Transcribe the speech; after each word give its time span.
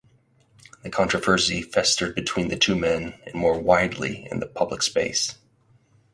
The 0.81 0.89
controversy 0.89 1.61
festered 1.61 2.15
between 2.15 2.47
the 2.47 2.55
two 2.57 2.75
men 2.75 3.19
and 3.27 3.35
more 3.35 3.59
widely 3.61 4.27
in 4.31 4.39
the 4.39 4.47
public 4.47 4.81
space. 4.81 5.35